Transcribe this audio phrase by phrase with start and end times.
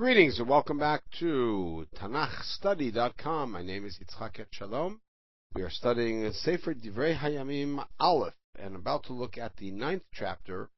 [0.00, 3.52] Greetings and welcome back to TanachStudy.com.
[3.52, 4.98] My name is Yitzchak Etshalom.
[5.54, 10.70] We are studying Sefer Divrei Hayamim Aleph and about to look at the ninth chapter,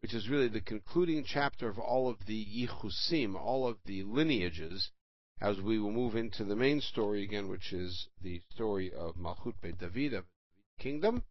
[0.00, 4.92] which is really the concluding chapter of all of the Yichusim, all of the lineages,
[5.40, 9.60] as we will move into the main story again, which is the story of Malchut
[9.60, 10.24] Beit David, of
[10.56, 11.24] the kingdom.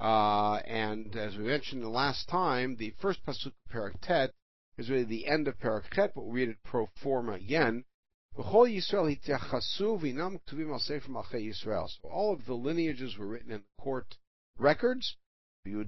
[0.00, 4.32] Uh, and as we mentioned the last time, the first pasuk of Perek Tet
[4.82, 7.84] is really the end of Perek Chet, but we'll read it pro forma again.
[8.34, 8.42] So
[12.08, 14.18] all of the lineages were written in the court
[14.58, 15.16] records.
[15.64, 15.86] And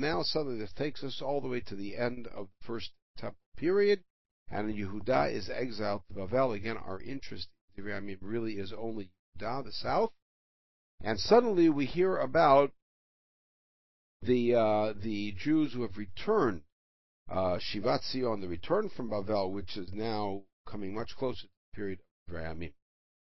[0.00, 3.40] now suddenly this takes us all the way to the end of the first temple
[3.56, 4.04] period.
[4.48, 6.54] And Yehuda is exiled to Bavel.
[6.54, 7.48] Again, our interest
[7.78, 10.12] I mean, really is only Yehuda, the south.
[11.02, 12.72] And suddenly we hear about
[14.22, 16.62] the uh, the Jews who have returned,
[17.28, 22.00] uh, Zion, the return from Bavel, which is now coming much closer to the period
[22.28, 22.72] of Rayamim.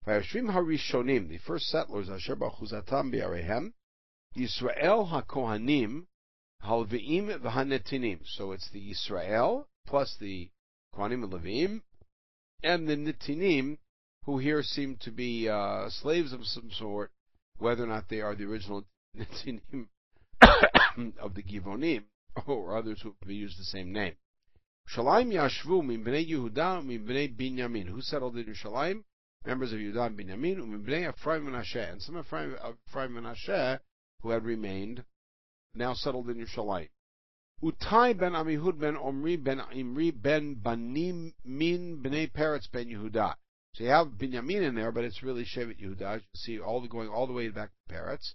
[0.07, 3.73] Vayashvim Harishonim, the first settlers, Asher Bachuzatam Biarehem,
[4.35, 6.05] Yisrael HaKohanim,
[6.63, 8.19] Halveim V'Hanetinim.
[8.25, 10.49] So it's the Israel plus the
[10.95, 11.81] Kohanim and Leviim,
[12.63, 13.77] and the Netinim,
[14.25, 17.11] who here seem to be uh, slaves of some sort,
[17.57, 18.85] whether or not they are the original
[19.17, 19.87] Netinim
[21.19, 22.03] of the Givonim,
[22.35, 24.15] Oh, or others who use the same name.
[24.95, 27.87] Shalim Yashvu min bnei Yehuda min bnei Binyamin.
[27.87, 29.03] Who settled in Yerushalayim?
[29.45, 31.79] Members of Yehuda and Binyamin, min bnei Ephraim and Asher.
[31.79, 33.81] And some of Ephraim and Asher
[34.21, 35.03] who had remained,
[35.73, 36.89] now settled in Yerushalayim.
[37.63, 43.35] Utai ben Amihud ben Omri ben Imri ben Banim min bnei Peretz ben Yehuda.
[43.73, 46.15] So you have Binyamin in there, but it's really Shevet Yehuda.
[46.15, 48.33] You see, all the going all the way back to Peretz.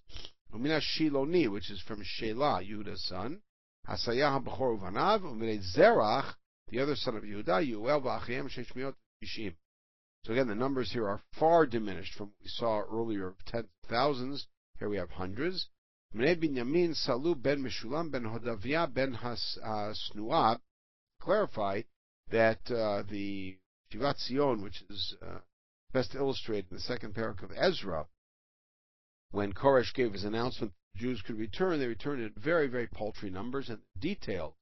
[0.55, 3.43] Umina Shiloni, which is from Shelah, Yehuda's son.
[3.89, 6.35] Hasayah Bechor Uvanav, Umina Zerach,
[6.69, 9.55] the other son of Yehuda, Yuel V'Achiem Sheshmiot Yishim.
[10.25, 13.67] So again, the numbers here are far diminished from what we saw earlier of tens
[13.85, 14.49] of thousands.
[14.79, 15.69] Here we have hundreds.
[16.15, 20.59] Mnei Binyamin Salu ben Meshulam ben Hodavia ben Hasnua
[21.21, 21.83] clarify
[22.31, 23.57] that uh, the
[23.93, 25.39] Shivat Zion, which is uh,
[25.93, 28.07] best illustrated in the second parak of Ezra,
[29.31, 33.69] when Koresh gave his announcement Jews could return, they returned in very, very paltry numbers,
[33.69, 34.57] and detail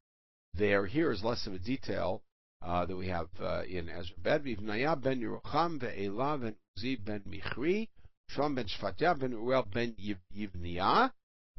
[0.55, 2.23] there here is less of a detail
[2.63, 4.17] uh, that we have uh, in Ezra.
[4.19, 7.91] Bet Vivnaya ben Yerucham ve'ela ben Uzi ben Michri,
[8.29, 9.95] Shalom ben Shfatya ben Uel ben
[10.35, 11.11] Yivniyah,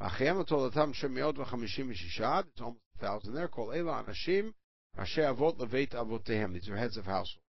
[0.01, 4.53] Achem Tolatam Shemiot v'chamishim v'shishad, it's almost a thousand there, Kol Ela Anashim,
[4.97, 7.41] Asher Avot Leveit Avotehem, these are heads of household.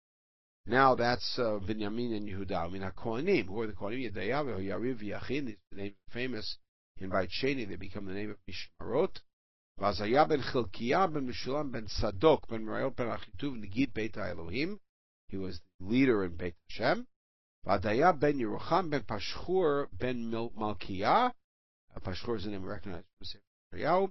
[0.67, 2.57] Now that's uh, and Yehuda.
[2.57, 6.57] I mean, HaKohanim, who are the Kohanim, Yedayav, Yariv, Yachin, these names famous
[7.05, 9.21] in Beit Sheni, they become the name of Mishmarot.
[9.81, 14.81] Vazaya ben Chilkiah ben Meshulam ben Sadok ben Merayot ben Achituv Negid Beit Elohim.
[15.29, 17.07] He was the leader in Beit Hashem.
[17.67, 21.33] Vadaya ben Yerucham ben Pashchur ben Malkiah.
[21.95, 24.07] Uh, Pashchur is the name recognized from Sefer Yahweh.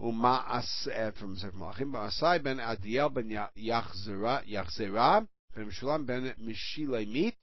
[0.00, 1.92] Uh, from Sefer Malachim.
[1.92, 3.28] Ba'asai ben Adiel ben
[3.58, 7.34] Yachzera ben Meshulam ben Mishilemit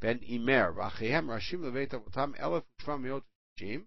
[0.00, 0.74] ben Imer.
[0.74, 3.24] V'achehem Rashim Leveit Avotam Elef Ushvam Meot
[3.58, 3.86] Shim.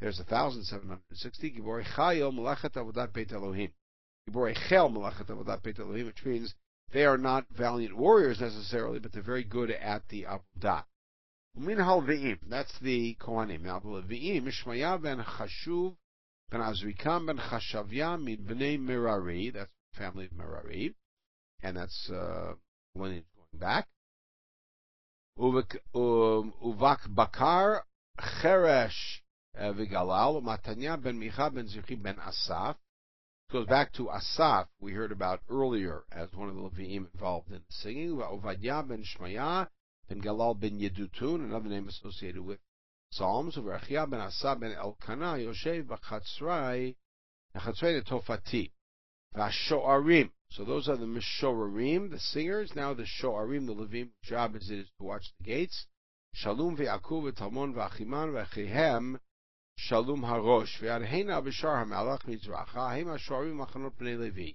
[0.00, 1.50] There's a 1,760.
[1.50, 3.70] Giborei Chayil Melachet Avodat Beit Elohim.
[4.26, 6.54] Giborei Chel Melachet Avodat Beit Elohim, which means
[6.92, 10.84] they are not valiant warriors necessarily, but they're very good at the Avodah.
[11.58, 13.62] Uminhal Ve'im, that's the Kohanim.
[13.62, 15.96] Now, the Ve'im, Mishmaya ben Chashuv
[16.48, 20.94] ben Azrikam ben Chashavya min bnei Merari, that's family of Merari,
[21.62, 22.54] and that's uh,
[22.94, 23.88] lineage going back.
[25.38, 27.84] Uvak, um, Uvak Bakar
[28.18, 29.20] Cheresh
[29.58, 32.76] Uh, Vigalal, Matanya ben Micha ben Zichi ben Asaf.
[33.52, 37.60] Goes back to Asaf, we heard about earlier as one of the Leviim involved in
[37.68, 38.16] singing.
[38.16, 39.68] Ovadia ben Shmaya
[40.08, 42.58] ben Galal ben Yedutun, another name associated with
[43.10, 43.56] Psalms.
[43.56, 46.94] Uvachia ben Asaf ben Elkanah Yoshev b'chatzrai
[47.54, 48.70] Chatzrai Tofati.
[49.36, 50.30] Vashoarim.
[50.52, 52.72] So those are the Mishoarim, the singers.
[52.74, 55.86] Now the Shoarim, the Levim, job is, is to watch the gates.
[56.32, 59.18] Shalom ve'akuv v'talmon v'achiman v'achihem
[59.84, 64.52] Shalom Harosh Ve'adheina B'Shar HaMelech Mizracha Hema Shorim Machanot B'nei Levi.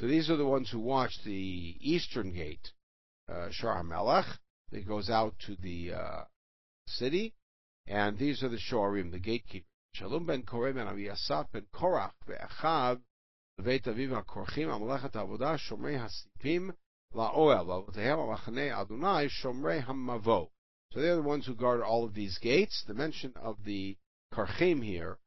[0.00, 2.72] So these are the ones who watch the eastern gate,
[3.28, 4.26] uh, Shar HaMelech,
[4.72, 6.24] that goes out to the uh,
[6.88, 7.32] city,
[7.86, 9.68] and these are the Shorim, the gatekeepers.
[9.92, 13.00] Shalom ben Koreh ben Aviyasaf ben Korach ve'achav
[13.60, 16.72] Veit Aviv HaKorchim HaMelechet HaAvodah Shomrei HaSipim
[17.14, 20.48] La'oel V'avotehem HaMachanei Adonai Shomrei HaMavo.
[20.92, 22.82] So they're the ones who guard all of these gates.
[22.88, 23.96] The mention of the
[24.32, 25.18] Karchim here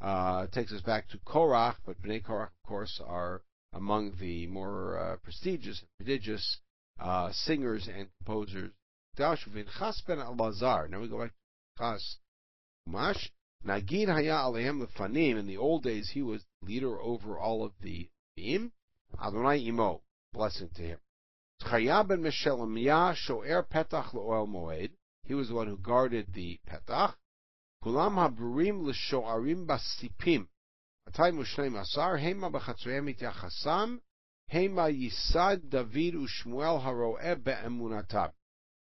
[0.00, 3.42] uh, takes us back to Korach, but Bnei Korach, of course, are
[3.72, 6.58] among the more uh, prestigious and prodigious
[7.00, 8.70] uh, singers and composers.
[9.16, 10.88] Ben Elazar.
[10.88, 11.36] Now we go back to
[11.78, 12.16] Chas
[12.88, 13.30] Umash.
[13.66, 15.38] Nagid haya alehem lefanim.
[15.38, 18.72] In the old days, he was leader over all of the Im.
[19.22, 20.02] Adonai imo.
[20.32, 20.98] Blessing to him.
[21.62, 24.90] Chaya ben Meshelemiyah shoer petach leoel moed.
[25.24, 27.14] He was the one who guarded the petach.
[29.66, 30.46] Basipim.
[31.08, 34.00] Atay mushneim asar hema b'chatzrehem ityachasam.
[34.52, 38.32] Hema yisad David u'Shmuel haroeh be'emunatab.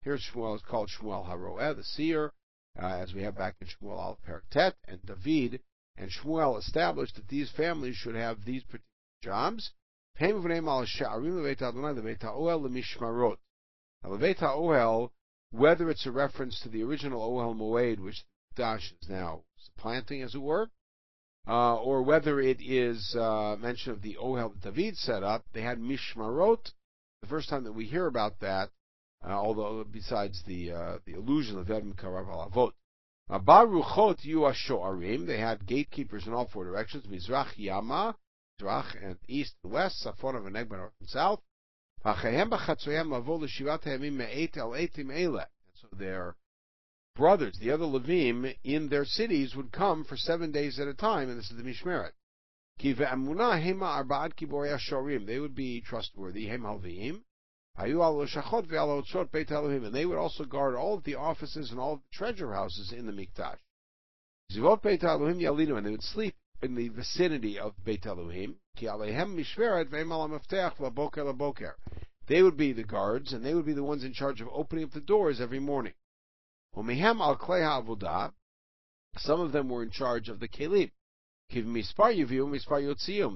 [0.02, 2.32] Here Shmuel is called Shmuel haroeh, the seer,
[2.80, 4.18] uh, as we have back in Shmuel al
[4.50, 5.60] Tet, and David
[5.96, 8.84] and Shmuel established that these families should have these particular
[9.22, 9.72] jobs.
[10.20, 10.28] Now,
[14.06, 15.10] Ohel,
[15.50, 18.24] whether it's a reference to the original Ohel Moed, which
[18.54, 20.70] Dash is now supplanting, as it were,
[21.46, 25.78] uh, or whether it is uh, mention of the Ohel David set up, they had
[25.78, 26.72] Mishmarot.
[27.22, 28.70] The first time that we hear about that,
[29.24, 32.72] uh, although besides the uh, the illusion of Edom Karav Alavot.
[33.30, 38.14] Baruchot Yuashoarim, they had gatekeepers in all four directions, Mizrach Yama,
[38.60, 41.40] Mizrach and east and west, Safon and Negba north and south.
[42.04, 42.12] So
[45.96, 46.36] their
[47.14, 51.28] brothers, the other Levim, in their cities would come for seven days at a time,
[51.28, 52.12] and this is the Mishmeret.
[55.26, 56.64] They would be trustworthy, and
[59.94, 63.06] they would also guard all of the offices and all of the treasure houses in
[63.06, 63.58] the Mikdash.
[64.50, 68.56] And they would sleep in the vicinity of Beit Elohim.
[72.26, 74.84] They would be the guards, and they would be the ones in charge of opening
[74.84, 75.94] up the doors every morning.
[76.76, 76.90] Some
[79.40, 80.90] of them were in charge of the kelim.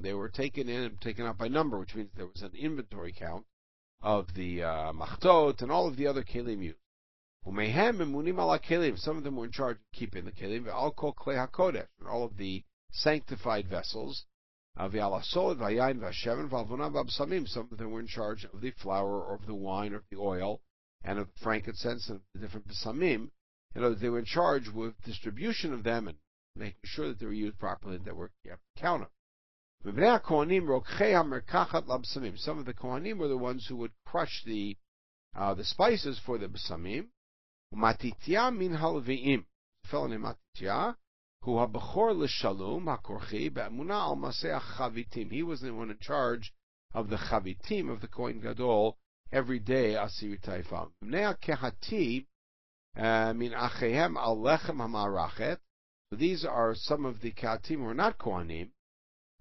[0.02, 3.12] They were taken in and taken out by number, which means there was an inventory
[3.12, 3.46] count
[4.02, 6.78] of the uh, machtot and all of the other kelim used.
[7.46, 8.98] Umehem.
[8.98, 10.68] Some of them were in charge of keeping the kelim.
[10.68, 14.24] All kol klei and all of the sanctified vessels.
[14.76, 14.92] Some of
[17.78, 20.60] them were in charge of the flour or of the wine or the oil
[21.02, 22.66] and of frankincense and the different.
[22.84, 23.30] In
[23.76, 26.18] other words, they were in charge with distribution of them and
[26.56, 28.62] making sure that they were used properly and that were kept.
[28.80, 29.02] Some
[29.84, 29.96] of
[32.64, 34.76] the Kohanim were the ones who would crush the
[35.36, 37.10] uh, the spices for the Basamim.
[37.72, 39.44] Matitya min halveim.
[39.84, 40.96] A fellow named Matitya,
[41.42, 45.30] who habachor l'shalom hakorchi be'amuna al maseh chavitim.
[45.30, 46.52] He was the one in charge
[46.92, 48.98] of the chavitim of the Kohen Gadol
[49.32, 49.94] every day.
[49.94, 50.90] Asiri taifam.
[51.04, 52.26] Bnei kehati
[52.96, 55.58] uh, min achehem al lechem hamarachet.
[56.10, 58.70] These are some of the kehatim who are not Kohanim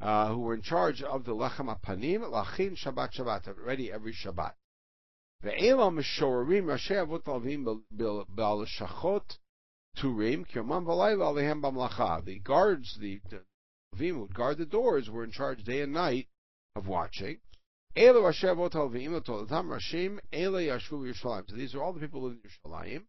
[0.02, 4.54] uh, who were in charge of the lechem apanim, lachin Shabbat Shabbat, ready every Shabbat.
[5.44, 7.82] Ve'elam mishorim rashi avot lavim
[8.30, 9.38] bal shachot
[9.98, 12.26] turim kirman v'layla alehem b'mlacha.
[12.26, 13.22] The guards, the
[13.96, 16.28] Levim would guard the doors, were in charge day and night
[16.76, 17.38] of watching.
[21.50, 23.06] So these are all the people in Yerushalayim.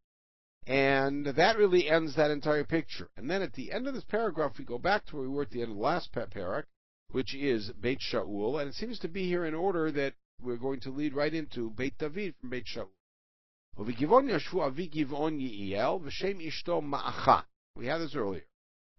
[0.66, 3.10] And that really ends that entire picture.
[3.16, 5.42] And then at the end of this paragraph, we go back to where we were
[5.42, 6.64] at the end of the last parak,
[7.10, 10.80] which is Beit Shaul, and it seems to be here in order that we're going
[10.80, 12.88] to lead right into Beit David from Beit Shaul.
[17.76, 18.46] We had this earlier.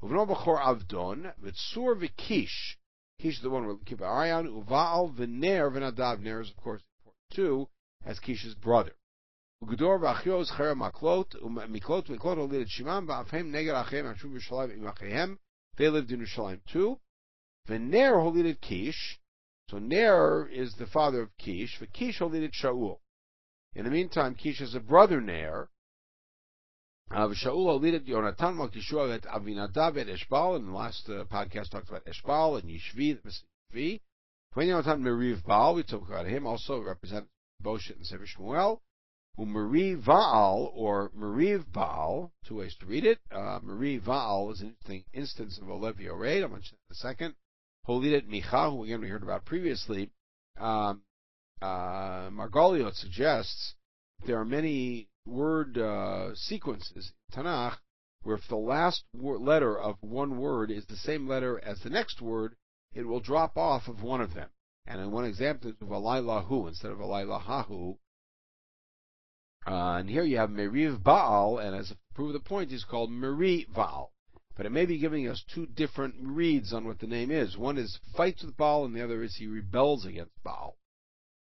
[0.01, 2.78] Avdon, Vitsur Vikish.
[3.19, 4.47] Kish is the one we're keep an eye on.
[4.47, 6.21] Uval V'ner V'nadav.
[6.21, 6.81] Ner is, of course,
[7.31, 7.67] too,
[8.05, 8.95] as Kish's brother.
[9.61, 15.39] Ugdor v'achios cher maklot, miklot miklot olid shimam, v'afhem neged achem ashuv Yerushalayim im
[15.75, 16.99] They lived in Yerushalayim too.
[17.67, 19.19] Vener holided Kish.
[19.69, 21.77] So Ner is the father of Kish.
[21.77, 22.99] For Kish holided Shaul.
[23.75, 25.69] In the meantime, Kish has a brother Ner.
[27.11, 30.55] Shaul holided Yonatan Malkishua at Avinadav at Eshbal.
[30.57, 33.17] And the last uh, podcast talked about Eshbal and Yishvi,
[33.73, 34.01] the.
[34.53, 37.29] When Yonatan Meriv Baal, we talked about him, also represented
[37.63, 38.79] Boshet and Sefer Shmuel.
[39.37, 43.19] Umariv Baal, or Mariv Baal, two ways to read it.
[43.31, 46.43] Uh, Mariv Baal is an interesting instance of a Levi Oreid.
[46.43, 47.35] I'll mention that in a second.
[47.87, 50.11] Holidet Micha, who again we heard about previously,
[50.59, 51.01] um,
[51.61, 53.75] uh, Margoliot suggests
[54.25, 57.77] there are many word uh, sequences Tanakh
[58.21, 62.21] where if the last letter of one word is the same letter as the next
[62.21, 62.55] word,
[62.93, 64.49] it will drop off of one of them.
[64.85, 67.97] And in one example, it's Valailahu instead of Valailahahu.
[69.67, 73.11] Uh, and here you have Meriv Baal, and as to prove the point, he's called
[73.11, 74.11] Meri Baal.
[74.55, 77.57] but it may be giving us two different reads on what the name is.
[77.57, 80.75] One is fights with Baal, and the other is he rebels against Baal.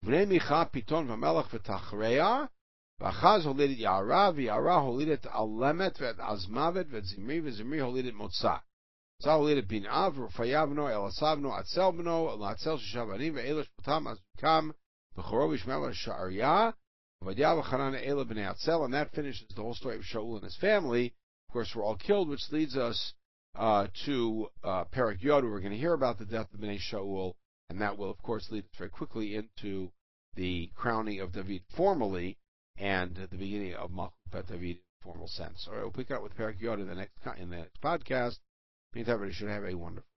[0.04, 1.08] V'nei Micha Piton
[3.00, 8.60] v'achaz holidet Ya'ara, v'Ya'ara holidet Alemet v'et Azmavet v'et Zimri, v'Zimri holidet Motzah.
[9.20, 14.72] Motzah holidet Bin'av, v'Rufayavno, Elasavno, Atzelbno, v'Elish Potam, Azukam,
[15.18, 16.72] v'Chorov Ishmael Sha'arya,
[17.22, 20.56] v'Vadiah v'Chanan Ela b'nei Atzel, and that finishes the whole story of Shaul and his
[20.56, 21.14] family,
[21.48, 23.12] Of course, were all killed, which leads us
[23.56, 25.42] uh, to uh, Perek Yod.
[25.42, 27.34] We're going to hear about the death of Bnei Shaul,
[27.70, 29.90] and that will, of course, lead us very quickly into
[30.36, 32.38] the crowning of David formally
[32.76, 35.66] and the beginning of Malchut David formal sense.
[35.68, 38.38] All right, we'll pick up with Perek in the next in the next podcast.
[38.94, 40.08] Meantime, everybody should have a wonderful.